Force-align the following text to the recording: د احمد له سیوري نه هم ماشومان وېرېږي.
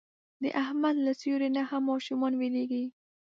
د 0.41 0.43
احمد 0.63 0.95
له 1.05 1.11
سیوري 1.21 1.49
نه 1.55 1.63
هم 1.69 1.83
ماشومان 1.91 2.33
وېرېږي. 2.37 2.83